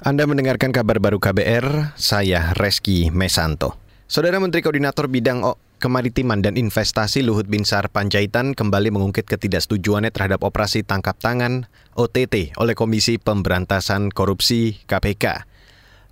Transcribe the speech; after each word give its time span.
Anda 0.00 0.24
mendengarkan 0.24 0.72
kabar 0.72 0.96
baru 0.96 1.20
KBR, 1.20 1.92
saya 1.92 2.56
Reski 2.56 3.12
Mesanto. 3.12 3.76
Saudara 4.08 4.40
Menteri 4.40 4.64
Koordinator 4.64 5.12
Bidang 5.12 5.44
Kemaritiman 5.76 6.40
dan 6.40 6.56
Investasi 6.56 7.20
Luhut 7.20 7.44
Binsar 7.44 7.92
Panjaitan 7.92 8.56
kembali 8.56 8.96
mengungkit 8.96 9.28
ketidaksetujuannya 9.28 10.08
terhadap 10.08 10.40
operasi 10.40 10.88
tangkap 10.88 11.20
tangan 11.20 11.68
OTT 12.00 12.56
oleh 12.56 12.72
Komisi 12.72 13.20
Pemberantasan 13.20 14.08
Korupsi 14.08 14.80
KPK. 14.88 15.44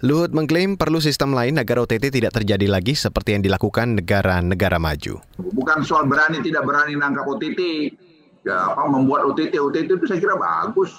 Luhut 0.05 0.36
mengklaim 0.36 0.77
perlu 0.77 1.00
sistem 1.00 1.32
lain 1.32 1.57
agar 1.57 1.80
OTT 1.80 2.12
tidak 2.12 2.36
terjadi 2.36 2.68
lagi 2.68 2.93
seperti 2.93 3.41
yang 3.41 3.43
dilakukan 3.48 4.05
negara-negara 4.05 4.77
maju. 4.77 5.16
Bukan 5.41 5.80
soal 5.80 6.05
berani 6.05 6.45
tidak 6.45 6.68
berani 6.68 6.93
nangkap 6.93 7.25
OTT, 7.25 7.89
ya 8.45 8.68
apa 8.68 8.84
membuat 8.84 9.32
OTT 9.32 9.57
OTT 9.57 9.89
itu 9.96 10.05
saya 10.05 10.20
kira 10.20 10.36
bagus 10.36 10.93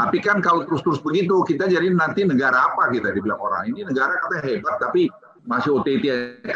tapi 0.00 0.24
kan 0.24 0.40
kalau 0.40 0.64
terus-terus 0.64 1.04
begitu, 1.04 1.44
kita 1.44 1.68
jadi 1.68 1.92
nanti 1.92 2.24
negara 2.24 2.72
apa 2.72 2.88
kita 2.88 3.12
dibilang 3.12 3.36
orang. 3.36 3.68
Ini 3.68 3.84
negara 3.84 4.16
katanya 4.16 4.42
hebat, 4.48 4.80
tapi 4.80 5.12
masih 5.44 5.76
OTT. 5.76 6.04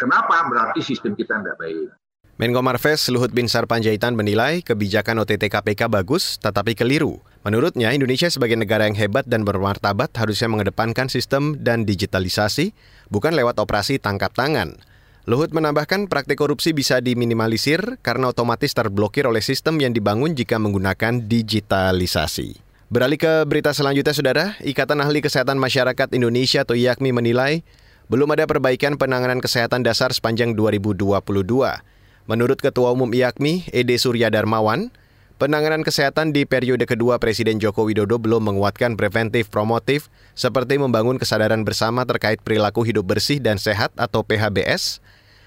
Kenapa? 0.00 0.48
Berarti 0.48 0.80
sistem 0.80 1.12
kita 1.12 1.44
tidak 1.44 1.60
baik. 1.60 1.92
Menko 2.34 2.66
Marves 2.66 3.06
Luhut 3.14 3.30
Binsar 3.30 3.68
Panjaitan 3.68 4.18
menilai 4.18 4.58
kebijakan 4.64 5.22
OTT 5.22 5.46
KPK 5.52 5.86
bagus 5.86 6.34
tetapi 6.42 6.74
keliru. 6.74 7.22
Menurutnya 7.46 7.94
Indonesia 7.94 8.26
sebagai 8.26 8.58
negara 8.58 8.90
yang 8.90 8.98
hebat 8.98 9.22
dan 9.28 9.46
bermartabat 9.46 10.10
harusnya 10.18 10.50
mengedepankan 10.50 11.06
sistem 11.06 11.54
dan 11.62 11.86
digitalisasi 11.86 12.74
bukan 13.06 13.38
lewat 13.38 13.62
operasi 13.62 14.02
tangkap 14.02 14.34
tangan. 14.34 14.74
Luhut 15.30 15.54
menambahkan 15.54 16.10
praktik 16.10 16.42
korupsi 16.42 16.74
bisa 16.74 16.98
diminimalisir 16.98 18.02
karena 18.02 18.34
otomatis 18.34 18.74
terblokir 18.74 19.30
oleh 19.30 19.40
sistem 19.40 19.78
yang 19.78 19.94
dibangun 19.94 20.34
jika 20.34 20.58
menggunakan 20.58 21.30
digitalisasi. 21.30 22.63
Beralih 22.94 23.18
ke 23.18 23.42
berita 23.50 23.74
selanjutnya, 23.74 24.14
Saudara. 24.14 24.46
Ikatan 24.62 25.02
Ahli 25.02 25.18
Kesehatan 25.18 25.58
Masyarakat 25.58 26.14
Indonesia 26.14 26.62
atau 26.62 26.78
IAKMI 26.78 27.10
menilai 27.10 27.66
belum 28.06 28.30
ada 28.30 28.46
perbaikan 28.46 28.94
penanganan 28.94 29.42
kesehatan 29.42 29.82
dasar 29.82 30.14
sepanjang 30.14 30.54
2022. 30.54 31.02
Menurut 32.30 32.58
Ketua 32.62 32.94
Umum 32.94 33.10
IAKMI, 33.10 33.74
Ede 33.74 33.98
Surya 33.98 34.30
Darmawan, 34.30 34.94
penanganan 35.42 35.82
kesehatan 35.82 36.30
di 36.30 36.46
periode 36.46 36.86
kedua 36.86 37.18
Presiden 37.18 37.58
Joko 37.58 37.82
Widodo 37.82 38.14
belum 38.22 38.54
menguatkan 38.54 38.94
preventif 38.94 39.50
promotif 39.50 40.06
seperti 40.38 40.78
membangun 40.78 41.18
kesadaran 41.18 41.66
bersama 41.66 42.06
terkait 42.06 42.46
perilaku 42.46 42.86
hidup 42.86 43.10
bersih 43.10 43.42
dan 43.42 43.58
sehat 43.58 43.90
atau 43.98 44.22
PHBS, 44.22 45.02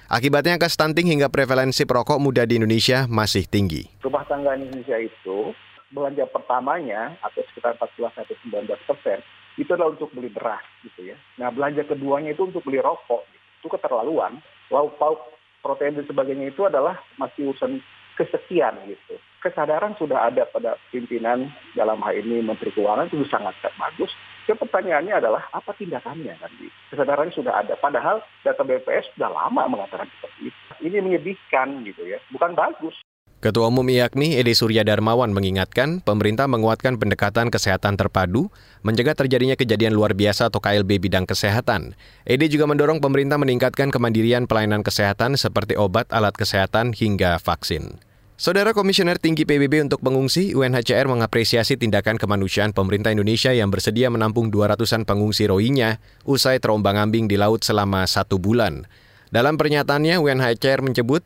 Akibatnya 0.08 0.56
angka 0.56 0.72
stunting 0.72 1.12
hingga 1.12 1.28
prevalensi 1.28 1.84
perokok 1.84 2.16
muda 2.24 2.48
di 2.48 2.56
Indonesia 2.56 3.12
masih 3.12 3.44
tinggi. 3.44 3.92
Rumah 4.00 4.24
tangga 4.32 4.56
Indonesia 4.56 4.96
itu 5.04 5.52
belanja 5.92 6.28
pertamanya 6.28 7.16
atau 7.24 7.42
sekitar 7.52 7.80
14 7.80 8.12
sampai 8.16 8.36
19 8.44 8.88
persen 8.88 9.20
itu 9.58 9.70
adalah 9.74 9.98
untuk 9.98 10.14
beli 10.14 10.30
beras 10.30 10.62
gitu 10.86 11.14
ya. 11.14 11.18
Nah 11.42 11.50
belanja 11.50 11.82
keduanya 11.88 12.32
itu 12.34 12.46
untuk 12.46 12.62
beli 12.62 12.78
rokok. 12.78 13.26
Gitu. 13.30 13.46
Itu 13.66 13.68
keterlaluan. 13.74 14.38
Lauk 14.70 15.00
pauk 15.02 15.20
protein 15.66 15.98
dan 15.98 16.06
sebagainya 16.06 16.54
itu 16.54 16.68
adalah 16.70 17.02
masih 17.18 17.50
urusan 17.52 17.82
kesekian 18.18 18.74
gitu. 18.90 19.18
Kesadaran 19.42 19.94
sudah 20.02 20.34
ada 20.34 20.50
pada 20.50 20.76
pimpinan 20.90 21.54
dalam 21.78 22.02
hal 22.02 22.18
ini 22.18 22.42
Menteri 22.42 22.74
Keuangan 22.74 23.10
itu 23.14 23.22
sangat 23.30 23.54
bagus. 23.78 24.10
Ya, 24.50 24.56
pertanyaannya 24.58 25.14
adalah 25.22 25.44
apa 25.54 25.76
tindakannya 25.76 26.34
nanti? 26.40 26.72
Kesadarannya 26.90 27.36
sudah 27.36 27.54
ada. 27.62 27.78
Padahal 27.78 28.24
data 28.42 28.64
BPS 28.66 29.14
sudah 29.14 29.30
lama 29.30 29.70
mengatakan 29.70 30.10
seperti 30.18 30.50
itu. 30.50 30.62
Ini 30.88 30.98
menyedihkan 31.04 31.84
gitu 31.86 32.08
ya. 32.08 32.18
Bukan 32.34 32.58
bagus. 32.58 32.96
Ketua 33.38 33.70
Umum 33.70 33.86
IAKMI 33.86 34.42
Edi 34.42 34.58
Surya 34.58 34.82
Darmawan 34.82 35.30
mengingatkan 35.30 36.02
pemerintah 36.02 36.50
menguatkan 36.50 36.98
pendekatan 36.98 37.54
kesehatan 37.54 37.94
terpadu, 37.94 38.50
mencegah 38.82 39.14
terjadinya 39.14 39.54
kejadian 39.54 39.94
luar 39.94 40.18
biasa 40.18 40.50
atau 40.50 40.58
KLB 40.58 40.98
bidang 40.98 41.30
kesehatan. 41.30 41.94
Edi 42.26 42.50
juga 42.50 42.66
mendorong 42.66 42.98
pemerintah 42.98 43.38
meningkatkan 43.38 43.94
kemandirian 43.94 44.50
pelayanan 44.50 44.82
kesehatan 44.82 45.38
seperti 45.38 45.78
obat, 45.78 46.10
alat 46.10 46.34
kesehatan, 46.34 46.98
hingga 46.98 47.38
vaksin. 47.38 48.02
Saudara 48.42 48.74
Komisioner 48.74 49.22
Tinggi 49.22 49.46
PBB 49.46 49.86
untuk 49.86 50.02
pengungsi, 50.02 50.58
UNHCR 50.58 51.06
mengapresiasi 51.06 51.78
tindakan 51.78 52.18
kemanusiaan 52.18 52.74
pemerintah 52.74 53.14
Indonesia 53.14 53.54
yang 53.54 53.70
bersedia 53.70 54.10
menampung 54.10 54.50
200-an 54.50 55.06
pengungsi 55.06 55.46
Rohingya 55.46 56.02
usai 56.26 56.58
terombang-ambing 56.58 57.30
di 57.30 57.38
laut 57.38 57.62
selama 57.62 58.02
satu 58.10 58.42
bulan. 58.42 58.90
Dalam 59.30 59.62
pernyataannya, 59.62 60.18
UNHCR 60.18 60.82
menyebut 60.82 61.22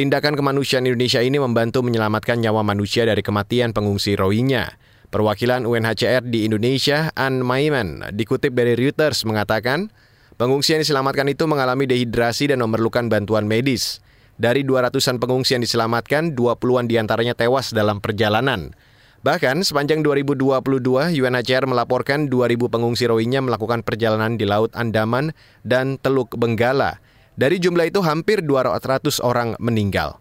Tindakan 0.00 0.32
kemanusiaan 0.32 0.88
Indonesia 0.88 1.20
ini 1.20 1.36
membantu 1.36 1.84
menyelamatkan 1.84 2.40
nyawa 2.40 2.64
manusia 2.64 3.04
dari 3.04 3.20
kematian 3.20 3.76
pengungsi 3.76 4.16
Rohingya. 4.16 4.80
Perwakilan 5.12 5.68
UNHCR 5.68 6.24
di 6.24 6.48
Indonesia, 6.48 7.12
Ann 7.12 7.44
Maiman, 7.44 8.08
dikutip 8.16 8.56
dari 8.56 8.80
Reuters 8.80 9.28
mengatakan, 9.28 9.92
pengungsi 10.40 10.72
yang 10.72 10.80
diselamatkan 10.88 11.28
itu 11.28 11.44
mengalami 11.44 11.84
dehidrasi 11.84 12.48
dan 12.48 12.64
memerlukan 12.64 13.12
bantuan 13.12 13.44
medis. 13.44 14.00
Dari 14.40 14.64
200-an 14.64 15.20
pengungsi 15.20 15.60
yang 15.60 15.68
diselamatkan, 15.68 16.32
20-an 16.32 16.88
di 16.88 16.96
antaranya 16.96 17.36
tewas 17.36 17.68
dalam 17.68 18.00
perjalanan. 18.00 18.72
Bahkan 19.20 19.68
sepanjang 19.68 20.00
2022, 20.00 21.12
UNHCR 21.12 21.68
melaporkan 21.68 22.32
2.000 22.32 22.72
pengungsi 22.72 23.04
Rohingya 23.04 23.44
melakukan 23.44 23.84
perjalanan 23.84 24.40
di 24.40 24.48
Laut 24.48 24.72
Andaman 24.72 25.36
dan 25.60 26.00
Teluk 26.00 26.40
Benggala. 26.40 27.04
Dari 27.38 27.62
jumlah 27.62 27.86
itu 27.90 28.02
hampir 28.02 28.42
200 28.42 29.22
orang 29.22 29.54
meninggal. 29.62 30.18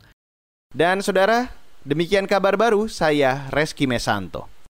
Dan 0.70 1.02
saudara, 1.02 1.50
demikian 1.81 2.30
kabar 2.30 2.53
baru 2.53 2.86
saya 2.86 3.50
Reski 3.50 3.90
Mesanto. 3.90 4.59